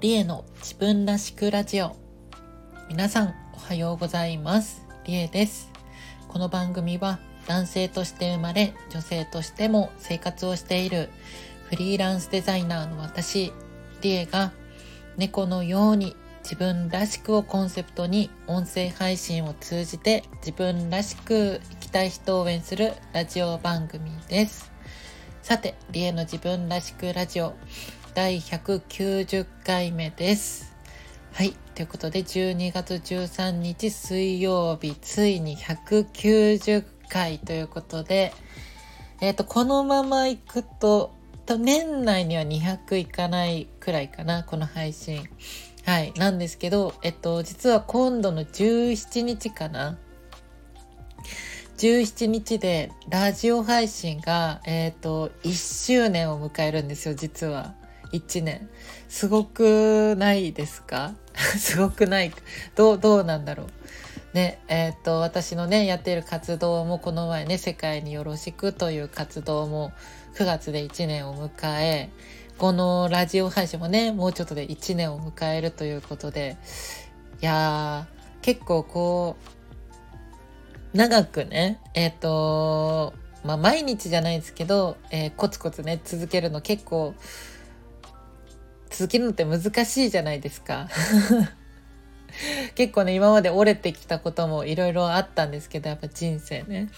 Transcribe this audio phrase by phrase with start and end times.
[0.00, 1.94] リエの自分らしくラジオ。
[2.88, 4.84] 皆さんおはようございます。
[5.04, 5.70] リエです。
[6.26, 11.10] この番組は男性として生まれ女性としても生活をしている
[11.68, 13.52] フリーランスデザイナーの私
[14.00, 14.50] リエが
[15.16, 24.70] 猫のように自分らしくをコンセプトに音声配信を通じて自分らしく生きたい人を応援するラジオ番組です。
[25.42, 27.54] さて、リエの自分らしくラジオ
[28.14, 30.72] 第190回目です。
[31.32, 31.56] はい。
[31.74, 38.32] ということで、12月13日水曜日、ついに190回ということで、
[39.20, 41.12] えっ、ー、と、このまま行くと、
[41.44, 45.28] と年内には200いかないくらいかな、この配信。
[45.84, 46.12] はい。
[46.12, 49.98] なんですけど、えっと、実は今度の17日かな。
[51.80, 57.72] 17日でラジオ配信が、えっと、1周年を迎えるんですよ、実は。
[58.12, 58.68] 1年。
[59.08, 61.14] すごくないですか？
[61.58, 62.32] すごくない？
[62.76, 63.66] どう、どうなんだろう？
[64.36, 69.92] ね、えっ、と、私のね、やっている活動もこの前ね、世界によろしくという活動も
[70.36, 72.10] 9月で1年を迎え、
[72.58, 76.58] このラジオ配信もね、もうちょっとで1年を迎えるということで、
[77.40, 79.59] いやー、結構こう、
[80.92, 87.14] 長くね、えっ、ー、と、まあ、毎日じゃないですけど、えー、コツコツね、続けるの結構、
[88.90, 90.88] 続けるのって難しいじゃないですか。
[92.74, 96.88] 結構ね、今まで折れてきたこともいろいろあったんですけど、やっぱ人生ね。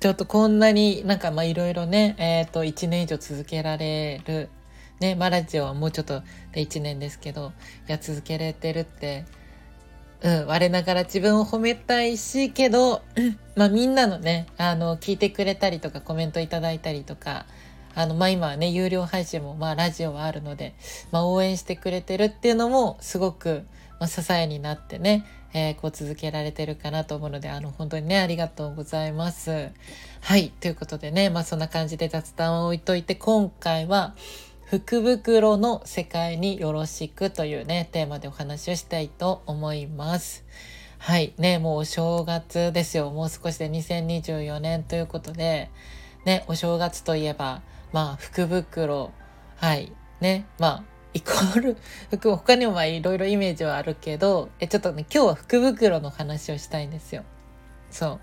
[0.00, 4.48] ちょっとこんなになんかまあいろいろね、えっ、ー、と、1年以上続けられる
[5.00, 7.52] ね、まあ、ラジオはもうちょっとで1年ですけど、
[7.88, 9.24] いや続けれてるって、
[10.22, 13.02] うん、我ながら自分を褒めたいし、けど、
[13.56, 17.46] まあみんなのね、あの、聞いてくれたりとかコメントいただいたりとか、
[17.94, 20.74] あの、まあ今はね、有料配信もまあラジオはあるので、
[21.12, 23.64] まあ応援してくれてるっていうのもすごく、
[24.00, 29.70] まあ、支えになってね、えー、こう続けられてるかなと思うので、あの、本当にね、ありがとうございます。
[30.20, 34.14] はい、ということでね、まあそんな感じで雑談を置いといて、今回は、
[34.78, 40.44] 福袋の世界によろしくというね、テーマでお話をしたいと思います。
[40.98, 41.32] はい。
[41.38, 43.12] ね、もうお正月ですよ。
[43.12, 45.70] もう少しで2024年ということで、
[46.24, 49.12] ね、お正月といえば、まあ、福袋。
[49.58, 49.92] はい。
[50.20, 51.76] ね、まあ、イコール
[52.10, 57.22] 福、他にもまあいろいろイメージはあるけど、え、ちょっとね、今日は福袋の話をしたいんですよ。
[57.92, 58.20] そう。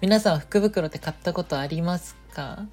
[0.00, 2.66] 皆さん福袋って買ったことありますか？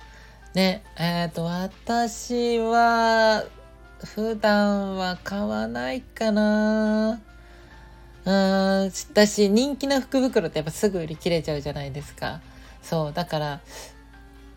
[0.56, 3.44] ね、えっ、ー、と、私は、
[4.02, 7.20] 普段は買わないかな
[8.24, 12.40] うん、私、人気の福袋ってやっぱすぐ売り切れちゃうじゃないですか。
[12.82, 13.62] そう、だから、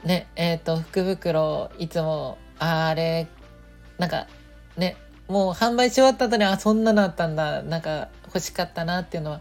[0.05, 3.27] ね、えっ、ー、と、福袋、いつも、あれ、
[3.99, 4.29] なんか、
[4.77, 9.41] ね、もう販売し終わった後に、あ、そんなのあったんだ、なんか欲しかったなっていうのは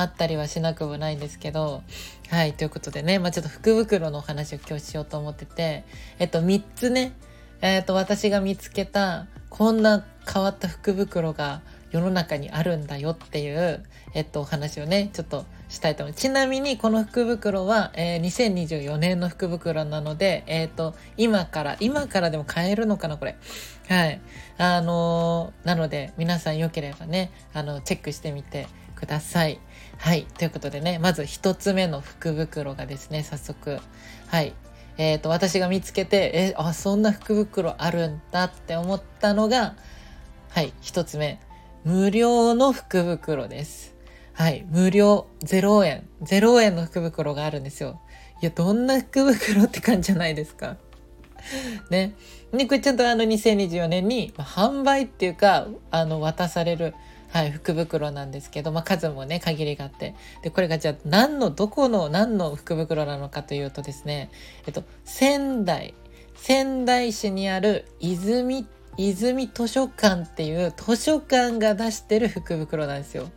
[0.00, 1.82] あったりはしなくもないんですけど、
[2.30, 5.84] はい、ということでね、まあ、ちょっと福袋のお話を今日しようと思ってて、
[6.18, 7.12] えっと、3つね、
[7.60, 16.14] えっと、私が見つけた、こんな変わった福袋が世の中にあるんだよっていう、えっと、お話をね、ちょっとしたいと思う。
[16.14, 23.36] ちなみに、この福袋は、えー、2024年の福袋なので、えっ、と、今から、今からでも買えるのかな、これ。
[23.88, 24.20] はい。
[24.58, 29.60] あのー、なので、皆さん良ければね、あの、チェックしてみてください。
[29.98, 30.24] はい。
[30.24, 33.78] ということでね、まず一つ目の福袋がですね、早速、
[34.26, 34.54] はい。
[34.98, 39.76] えっ、ー、と、私が見つけて、え、あ、そんな福袋あるんだって思ったのが、
[40.50, 41.38] はい、一つ目。
[41.84, 43.94] 無料の福袋です。
[44.32, 48.00] はい、無料、0円、0円の福袋があるんですよ。
[48.42, 50.76] いや、どんな福袋って感じじゃないですか。
[51.90, 52.14] ね。
[52.52, 56.94] で、これちゃんとあの2024年に、まあ、販売っていうか、あの、渡される
[57.36, 60.14] はい、福袋なんですけど、まあ、数もね、限りがあって。
[60.42, 64.30] で、これがじゃあ何の、どこの何の福袋なのかというとですね、
[64.66, 65.92] えっと、仙台、
[66.34, 68.66] 仙台市にある泉、
[68.96, 73.30] 泉図書館っていう図書館が出してる福袋なんですよ。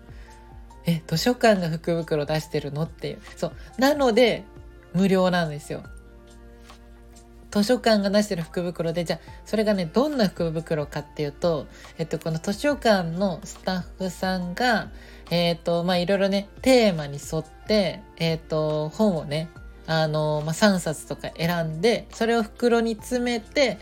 [0.85, 3.19] え、図書館が福袋出してるのっていう。
[3.35, 3.51] そう。
[3.79, 4.45] なので、
[4.93, 5.83] 無料なんですよ。
[7.51, 11.67] 図書館が出してる福袋で、じゃあ、それがね、どんな福袋かっていうと、
[11.97, 14.89] えっと、この図書館のスタッフさんが、
[15.31, 19.49] えっと、まあ、いろいろね、テーマに沿って、えっと、本をね、
[19.87, 23.79] あの、まあ、3冊とか選んで、それを袋に詰めて、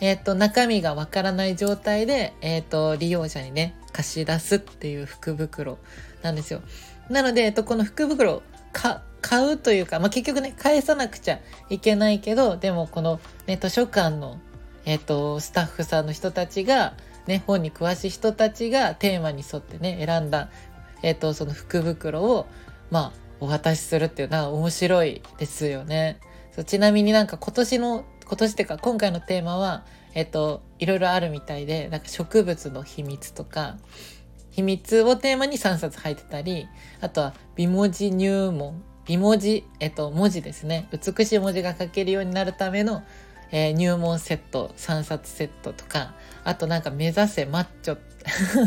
[0.00, 5.78] えっと、中身がわからない状態で、えっと、利用者にね、貸し出すっていう福袋
[6.22, 6.62] なんですよ。
[7.10, 8.42] なので、えっと、この福袋、
[8.72, 14.40] か、買うというか、まあ、結局ね返さなくちゃいけないけどでもこの、ね、図書館の、
[14.84, 16.94] えーと、スタッフさんの人たちが、
[17.26, 20.50] ね、本に詳しい人たちがテーマに沿ってね選んだ、
[21.02, 22.46] えーと、その福袋を
[22.90, 26.18] まあお渡しするっていうのは面白いですよね。
[26.52, 29.84] そうちなみになんか今年の今年っていうか今回のテーマは
[30.14, 33.76] えっといろいろあるみたいでなんか植物の秘密とか
[34.50, 36.66] 秘密をテーマに3冊入ってたり
[37.00, 40.86] あとは美文字入門美文字、えっと、文字ですね。
[40.92, 43.02] 美しい文字が書けるようになるための、
[43.50, 46.14] えー、入門セット3冊セットとか
[46.44, 47.98] あとなんか目指せマッチョ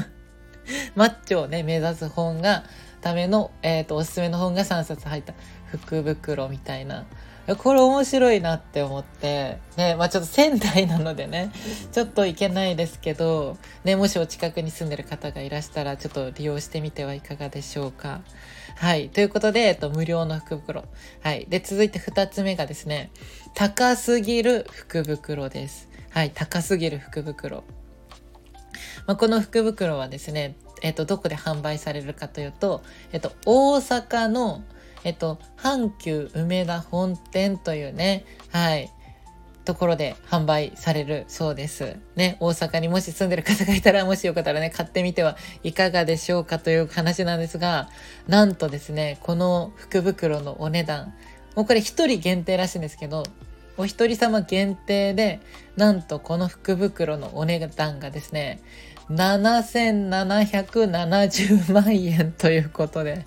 [0.96, 2.64] マッチョをね目指す本が
[3.02, 5.34] ための、えーと、おすすめの本が3冊入った。
[5.68, 7.06] 福袋みたいな。
[7.58, 11.52] これ面白いなって思って、ね、まあちょっと仙台なのでね、
[11.92, 18.22] ちょっと行けないですけど、ね、もしお近くに住んでる方がいらしたら、ちょっと利用してみてはいかがでしょうか。
[18.76, 19.10] はい。
[19.10, 20.86] ということで、えっと、無料の福袋。
[21.22, 21.46] はい。
[21.50, 23.12] で、続いて2つ目がですね、
[23.54, 25.90] 高すぎる福袋です。
[26.12, 26.32] はい。
[26.32, 27.64] 高すぎる福袋。
[29.08, 34.64] まあ、この福袋はですね、えっと、どこで販売されるかというと、えっと、大阪の、
[35.04, 38.92] えっと、阪急梅田本店というね、はい、
[39.66, 41.98] ところで販売されるそうです。
[42.16, 47.90] ね、大阪にもし住んでる方がいたら、もしよかったらね、買ってみてはいかがでしょうかという話なんですが、
[48.28, 51.14] なんとですね、この福袋のお値段、
[51.56, 53.24] もうこれ一人限定らしいんですけど、
[53.78, 55.40] お一人様限定で、
[55.76, 58.62] なんとこの福袋のお値段がですね、
[59.10, 63.26] 7770万円ということで、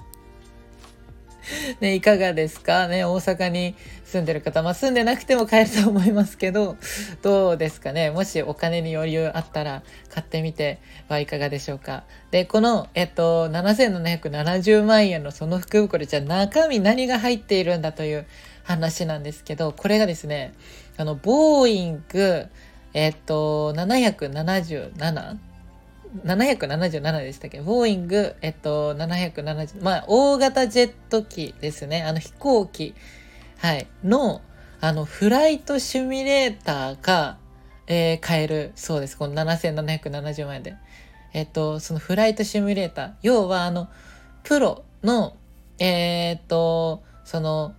[1.80, 2.88] ね、いかがですか？
[2.88, 3.74] ね、大阪に
[4.04, 6.76] 住んでる方、まあ住んでなくても買えると思いますけど、
[7.22, 8.10] どうですかね？
[8.10, 12.04] もしお金に余裕あったら買ってみてはいかがでしょうか？
[12.30, 18.26] で、この、えっと、7770万円のその福袋、じゃ中身何が入っているんだという
[18.62, 20.54] 話なんですけど、これがですね、
[20.96, 22.46] あの、ボーイング、
[22.94, 25.36] えっと、777
[26.22, 27.60] 777でしたっけ？
[27.60, 32.02] ボーイング、えっと、770、まあ、大型ジェット機ですね。
[32.02, 32.94] あの飛行機、
[33.58, 34.40] はい、の、
[34.80, 37.38] あの、フライトシミュレーターが、
[37.86, 39.16] えー、買えるそうです。
[39.16, 40.76] この7770万円で。
[41.32, 43.12] えっと、そのフライトシミュレーター。
[43.22, 43.88] 要は、あの、
[44.42, 45.36] プロの、
[45.78, 47.74] えー、っと、その、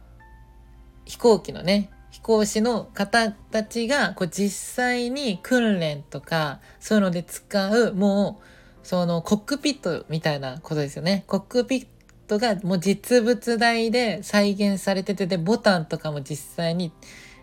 [1.05, 1.89] 飛行機のね、
[2.25, 11.23] 飛行士の方たちがこう実際に訓練とかそういうので使うもうそのコックピットみたいなことですよね。
[11.27, 11.87] コックピッ
[12.25, 16.91] トがもう実物大で再現されててでボタンとかも実際に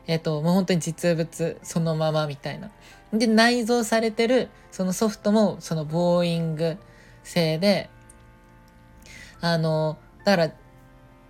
[0.08, 2.72] えっ、ー、ともう本当に実物そのままみたいな。
[3.12, 6.76] で内蔵されてるそのソフトもそのボーイング
[7.22, 7.88] 製で
[9.40, 10.52] あのだから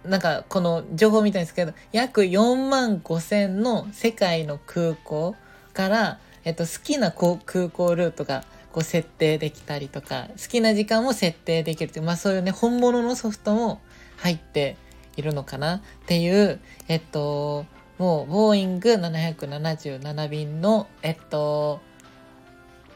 [0.05, 5.37] なんかこの情報みたいですけど約4万5千の世界の空港
[5.73, 7.37] から、えっと、好きな空
[7.69, 13.81] 港ルートがこう設定できたりとか好きな時間も設定できるという、まあ、そういうね本物のソフトも
[14.17, 14.77] 入って
[15.17, 15.77] いるのかな？
[15.77, 16.59] っていう
[16.89, 17.67] えっと
[17.99, 21.81] もうボーイング777便のえっと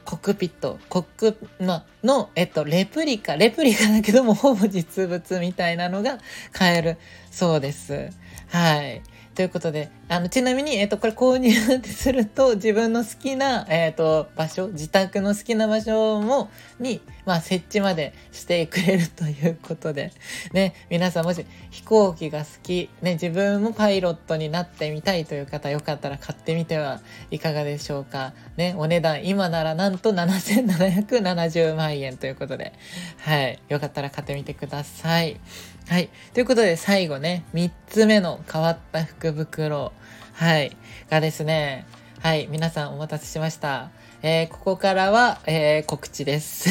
[0.06, 6.18] コックピット、コック、ま、の、えっと、レプリカ、レプリカだけども、ほぼ実物みたいなのが
[6.52, 6.96] 買える
[7.32, 8.10] そうです。
[8.48, 9.02] はい。
[9.34, 11.50] ということで、あの、ちなみに、えっと、これ購入
[11.82, 20.12] すると、自分の好きな、えっと、場所、自宅の好きな場所も、に、まあ、設置までしてくれるということで、
[20.52, 27.00] ね、皆さんもし飛行機が好き、ね、自分もパイロットになってみたいという方、よかったら買ってみては
[27.32, 28.32] いかがでしょうか。
[28.56, 32.74] ね、お値段、今ならなんと7770万円ということで、
[33.18, 35.40] はい、よかったら買ってみてください。
[35.88, 36.10] はい。
[36.34, 39.92] ということで、最後ね、3つ目の変わった福袋、
[40.36, 40.76] はい、
[41.08, 41.86] がですね、
[42.20, 43.90] はい、皆さんお待たせしました。
[44.22, 46.68] えー、ここからは、えー、告知です。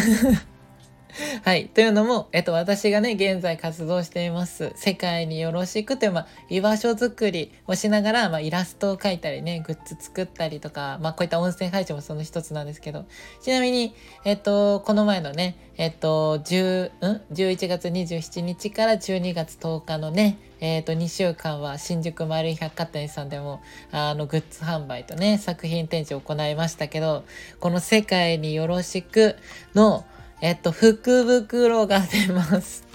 [1.43, 1.67] はい。
[1.67, 13.05] というのも、えっと、私がね、現在活動しています、世界によろしくという、まあ、居場所づくりをしながら、まあ、イラストを描いたりね、グッズ作ったりとか、まあ、こういった音声配信もその一つなんですけど、
[13.41, 13.95] ちなみに、
[14.25, 27.25] えっと、この前のね、えっと、10、ん ?11 月27日から12月10日のね、えっ、と、2週間は新宿丸井百貨店さんでも、あの、グッズ販売とね、作品展示を行いましたけど、
[27.60, 29.36] この世界によろしく
[29.74, 30.05] の、
[30.45, 32.85] えっと、福袋が出ます。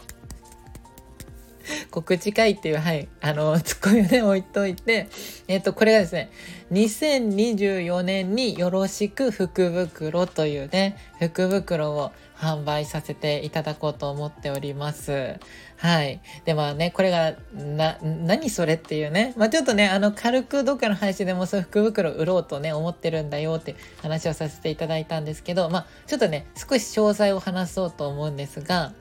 [1.90, 5.08] 告知会っていう、はい、あの、ツッコミをね、置いといて、
[5.48, 6.30] えっ、と、これがですね、
[6.70, 15.38] 2024年によろしく福袋というね、福袋を販売させていただこうと思っております。
[15.76, 16.20] はい。
[16.46, 19.34] で、まあね、これが、な、何それっていうね。
[19.36, 28.92] まあちょっとね、あの、軽くどっかの配信でもそう福袋売ろうとね、思ってるんだよって話をさせていただいたんですけど、まあちょっとね、少し詳細を話そうと思うんですが、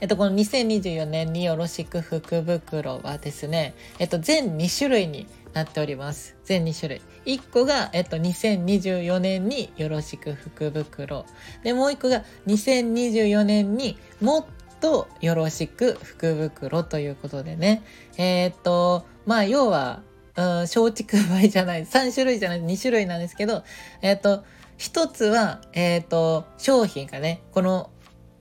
[0.00, 5.26] えっと、この2024年によろしく福袋はですね、えっと、全2種類に
[5.58, 6.36] なっております。
[6.44, 7.02] 全2種類。
[7.26, 11.26] 1個が、えっと、2024年によろしく福袋。
[11.62, 14.44] で、もう1個が2024年にもっ
[14.80, 17.82] とよろしく福袋ということでね。
[18.16, 20.02] えー、っと、まあ、要は、
[20.36, 23.64] うん、松竹梅じゃない、3種類じゃない、2種類なんですけど、
[24.02, 24.44] え、っと、
[24.76, 27.90] 一つは、えっ、と、商品がね、この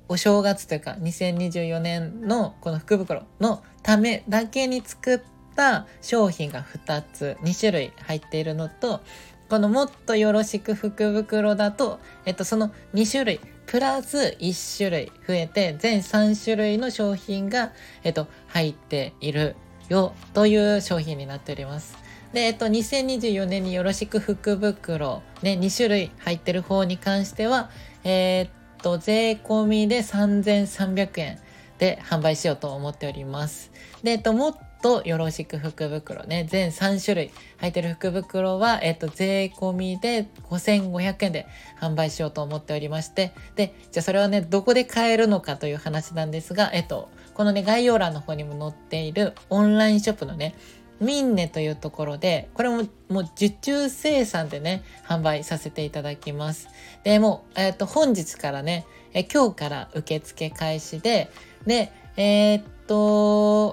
[0.09, 5.19] お正月というか2024年のこの福袋のためだけに作っ
[5.57, 9.01] た商品が2つ2種類入っているのと
[9.49, 17.71] このもっとよろしく福袋だと、えっと、その2種類プラス1種類増えて全3種類の商品が、
[18.03, 19.55] えっと、入っている
[19.89, 21.97] よという商品になっております。
[22.33, 27.69] で、えっと、2024年によろしく福袋、ね、2種類入ってる方に関しては、
[28.03, 28.49] えー、
[28.81, 31.39] と、税込みで3300円
[31.77, 33.71] で販売しようと思っております。
[34.03, 37.31] で、えっと、もっとよろしく福袋ね、全3種類。
[37.57, 41.47] 入ってる福袋は、えっと、税込みで5500円で
[41.79, 50.55] 販売しようと思っておりまして、で、じゃあそれはね、どこで買えるのかという話なんですが、えっと、このね、概要欄の方にも載っているオンラインショップのね、
[50.99, 56.69] ミンネというところで、これももう受注生産でね、販売させていただきます。
[57.03, 61.29] で、もう、えっ、ー、と、本日からね、え今日から受付開始で、
[61.65, 63.66] で、えー、っと、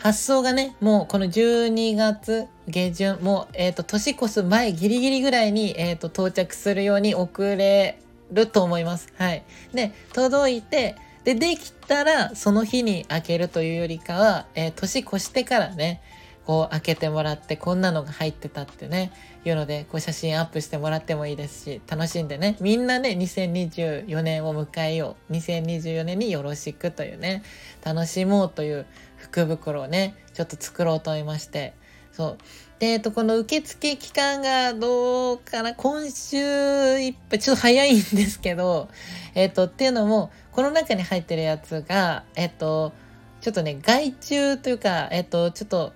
[0.00, 8.00] 発送がね、もうこの12月下旬、もう、えっ、と、年越す前ギリギリぐらいに、えっ、と、到着するように遅れ
[8.32, 9.12] ると思います。
[9.18, 9.44] はい。
[9.74, 16.00] で、届いて、で、できたら、その日に開けるというよりかは、えー、年越してからね、
[16.46, 19.12] こう開けてもらって、こんなのが入ってたってね、
[19.44, 25.32] いうので、こう写真アップしてもらってもいいですし、楽しんでね、みんなね、2024年を迎えよう。
[25.34, 27.42] 2024年によろしくというね、
[27.84, 28.86] 楽しもうという
[29.20, 31.74] 福袋をね、ちょっと作ろうと思いまして、
[32.12, 32.38] そう。
[32.80, 38.88] で、えっと、この受付期間がどうかな、今週いっぱい、ちょっと早いんですけど、
[39.34, 42.92] えっと、っていうのも、この中に入ってるやつが、えっと、
[43.40, 45.92] ちょっとね、外注というか、えっと、ちょっと、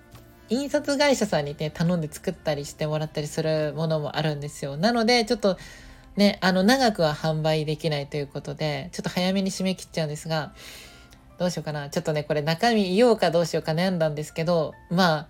[0.51, 4.77] 印刷会社さんにね、頼んで作ったりしてもらったりするものもあるんですよ。
[4.77, 5.57] なので、ちょっと、
[6.17, 10.53] ね、あの、長くは販売できないということで、ちょっと早めに締め切っちゃうんですが、
[11.39, 11.91] どうしようかな。
[11.91, 15.29] ちょっとね、これ中身言おうかどうしようか悩んだんですけど、まあ、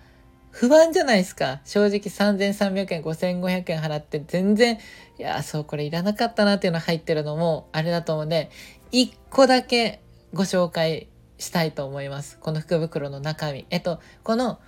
[0.50, 1.60] 不安じゃないですか。
[1.64, 4.78] 正直3300円、5500円払って全然、
[5.18, 8.50] いや、そう、これいらなかったなっていうの入ってるのもあれだと思うんで、
[8.92, 10.00] 1個だけ
[10.32, 11.08] ご紹介
[11.38, 12.38] したいと思います。
[12.38, 13.66] この福袋の中身。
[13.70, 14.60] えっと、この、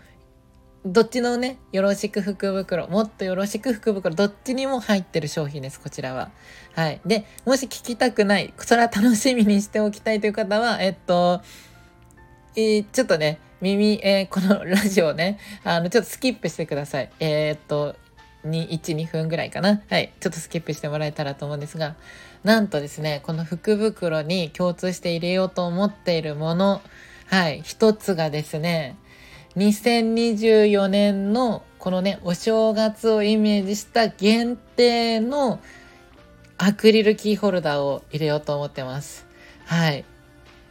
[0.85, 6.31] どっちのね、よろしく福袋、もっとよろしく福袋、どっちにも入ってる商品です、こちらは。
[6.77, 7.01] はい。
[7.07, 11.41] で、もし聞きたくない、それは楽しみにしておきたいという方は、えっと、
[12.55, 17.11] えー、ちょっとね、耳、えー、このラジオね、あの、ちょっとスキップしてください。
[17.19, 17.97] えー、っと、
[18.45, 19.81] 1、2分ぐらいかな。
[19.89, 20.13] はい。
[20.21, 21.97] ちょっとスキップしてもらえたらと思うんですが、
[22.45, 26.83] なんとですね、この福袋に共通して入れようと思っているもの、
[27.29, 27.63] はい。
[27.63, 28.97] 一つがですね、
[29.57, 35.59] 2024年のこのね、お正月をイメージした限定の
[36.59, 39.27] アクリルキーホルダーを入れようと思ってます。
[39.67, 40.05] はい。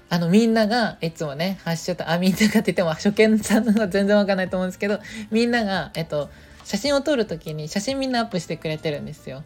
[0.09, 4.99] あの、みんなが、いつもね、ハッシュタグ、あ、みんながって言っても、初見さんのは全然わかんないと思うんですけど、
[5.31, 6.29] みんなが、えっと、
[6.63, 9.43] 写真を撮るときに写真みんなアップしてくれてるんですよ。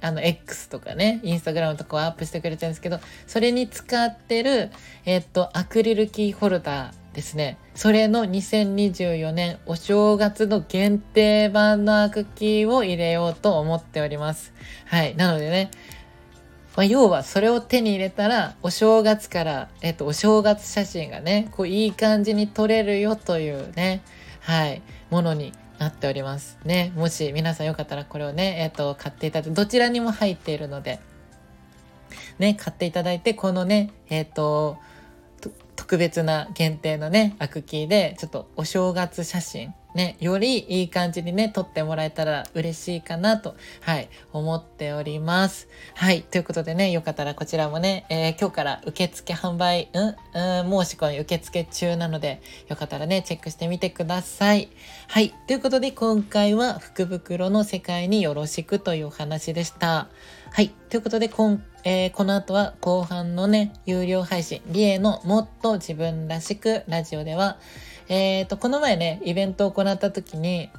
[0.00, 4.70] あの、X とかね、インスタグラムとかをアップしてくれてるんですけど、それに使ってる、
[5.04, 7.58] えっと、アクリルキーホルダーですね。
[7.74, 14.52] それの2024年お正月の限定版のアクキーを入れようと思っております。
[14.86, 15.14] はい。
[15.16, 15.70] なのでね、
[16.76, 24.02] まあ、要はそれを手に入れたらお正月から、えっと、お正月写真がねこういい感じに撮れるよというね
[24.40, 31.00] はいものになっておりますねもし皆さんよかったらこれをねえっと買っていただいてどちらにも入っているので
[32.38, 34.78] ね買っていただいてこのねえっと
[35.76, 45.68] 特別な限定のねアクキーでちょっとお正月写真ね、よりいい感じにね、撮ってもらえたら嬉しいかなと、はい、思っております。
[45.94, 54.68] はい、ということでね、よかったらこちらもね、えー、今日から受付販売、うん、うん、申し込み受付中なので、よかったらね、チェックしてみてください。
[55.08, 60.08] はい、ということで今回は福袋の世界によろしくというお話でした。
[60.54, 67.58] はい、ということで今、えー、この後は後半のね、有料配信、リエのもっと自分らしくラジオでは、
[68.08, 70.70] えっ、ー、と、この前ね、イベントを行った時に、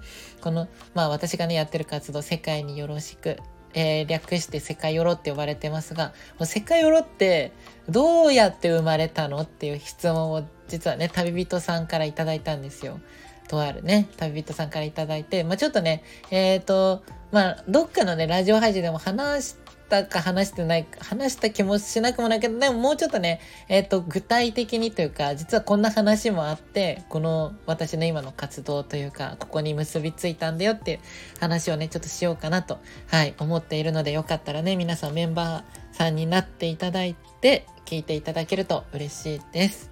[0.41, 3.37] この、まあ私がね、やってる活動、世界によろしく、
[3.73, 6.13] えー、略して世界よろって呼ばれてますが、
[6.45, 7.51] 世界よろって
[7.89, 12.99] どうやって生まれたのっていう質問を実はね、旅人さんからいただいたんですよ。
[13.47, 19.55] とあるね、旅人さんからいただいて、まあちょっとね、えっ、ー、と、まあどっかのね、ラジオ配信でも話し
[19.93, 30.99] したか話してない、話した気もしなくもないけど、でももうちょっとね、えっ、ー、と、具体的にというか、実はこんな話もあって、この私の今の活動というか、ここに結びついたんだよっていう
[31.39, 39.91] 話をね、ちょっとしようかなと、はい、思っているので、よかったらね、皆さんメンバーさんになっていただいて、聞いていただけると嬉しいです。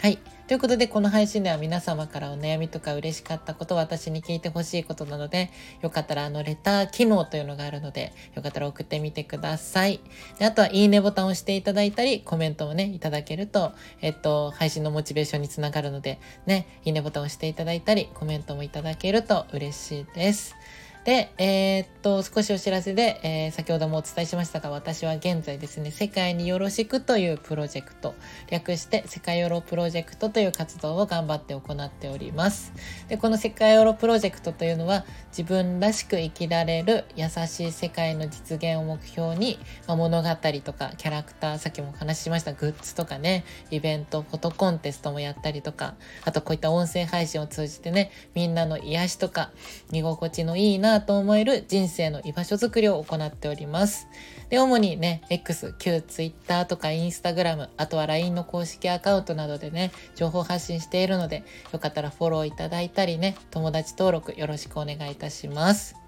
[0.00, 0.18] はい。
[0.52, 10.00] ということで、この配信では皆様からお悩みとか嬉しかったこと、私に聞いてほしいことなので、よかったらあのレター機能というのがあるので、よかったら送ってみてください。
[10.38, 20.54] であとは、いいねボタンを押していただいたり、コメントもね、いただけると、えっと、配信のモチベーションにつながるので、ね、いいねボタンを押していただいたり、コメントもいただけると嬉しいです。
[21.04, 28.14] で、えー、っと、少しお知らせで、えー、先ほどもお伝えしましたが、私は現在ですね、世界によろしくというプロジェクト、
[28.48, 32.72] 略して世界ヨロプロジェクトという活動を頑張って行っております。
[33.08, 35.04] で、この世界ヨロプロジェクトというのは、
[35.36, 49.50] 自分らしく生きられる優しい世界の実現を目標に、まあ、物語とかキャラクター、さっきもお話ししましたグッズとかね、イベント、フォトコンテストもやったりとか、あとこういった音声配信を通じてね、みんなの癒しとか、
[49.90, 54.08] 見心地のいいななと思える人生の居場所づくりを行っております。
[54.50, 66.01] で、主にね、X、旧 Twitter とか Instagram、あとは LINE の公式アカウントなどでね、情報発信しているので、よかったらフォローいただいたりね、友達登録よろしくお願いいたします。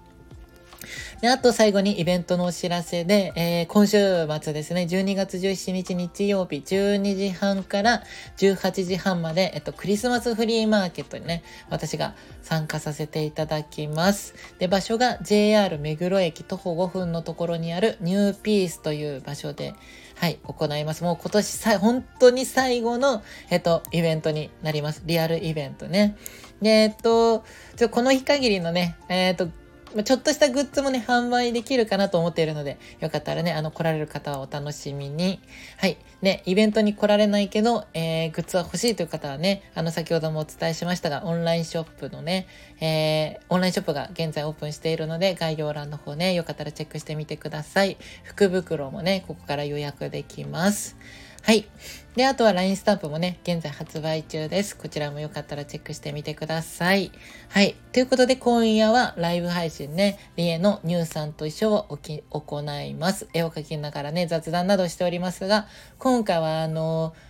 [1.21, 8.03] で、あと最後にイベントのお知らせで、えー、今週末ですね、12月17日日曜日12時半から
[8.37, 14.35] 18時半まで、えっと、クリスマスフリーマーケットにね、私が参加させていただきます。
[14.59, 19.73] で、場所が JR 目黒駅徒歩5分のところにあるニューピースという場所で、
[20.15, 21.03] はい、行います。
[21.03, 25.03] もう今年さ、本当に最後の、えっと、イベントになります。
[25.05, 26.15] リアルイベントね。
[26.61, 27.43] で、えっと、
[27.91, 29.49] この日限りのね、えっと、
[29.95, 35.39] まちょっとしたグッズもね、販売できるかなと思っているので、よかったらね、あの、来られる方はお楽しみに。
[35.77, 35.97] はい。
[36.21, 42.47] ね、イベントに来られないけど、えー、グッズは欲しいという方はね、あの、先ほどもお伝えしましたが、オンラインショップのね、
[42.81, 47.97] えー、オンラインショップが現在オープンしているので、概要欄の方ね、よかったらチェックしてみてください。
[48.23, 50.97] 福袋もね、ここから予約できます。
[51.45, 51.67] はい。
[52.15, 54.75] で、あとは LINE スタンプもね、現在発売中です。
[54.75, 57.11] こちらもよかったらチェックしてみてください。
[57.49, 57.75] はい。
[57.91, 61.99] ということで、今夜はライブ配信ね、リエのニューさんと一緒を
[62.31, 63.27] 行います。
[63.31, 65.67] 絵を描きながらね、雑談などしておりますが、
[65.99, 67.24] 今回はあのー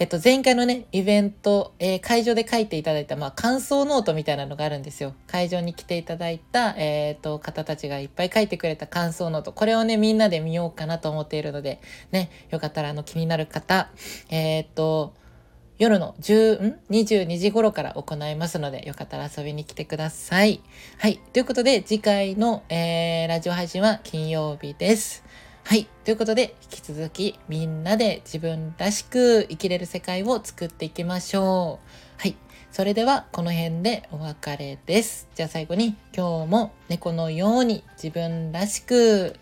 [0.00, 5.12] えっと、前回のね、イベント、えー、会場で書いていただいた、まあ、感想ノートみたいなのがあるんですよ。
[5.26, 9.52] 会場に来ていただいた、えー、っと、方たちがいっぱい書いてくれた感想ノート。
[9.52, 11.82] これをね、みんなで見ようかなと思っているので、
[12.12, 13.90] ね、よかったら、あの、気になる方、
[14.30, 15.12] えー、っと、
[15.76, 20.62] 夜の10、ん ?22 時頃から行いますので、よかったら遊びに来てください。
[20.96, 21.18] はい。
[21.34, 25.24] ということで、次回の、えー、ラジオ配信は金曜日です。
[25.70, 25.86] はい。
[26.04, 31.78] ということで、引き続きみんなで自分らしく生きれる世界を作っていきましょ
[32.18, 32.20] う。
[32.20, 32.34] はい。
[32.72, 35.28] それでは、この辺でお別れです。
[35.36, 39.36] じゃあ最後に、今日も猫のように自分らしく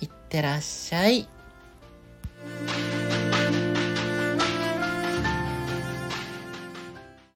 [0.00, 1.28] いってらっしゃい。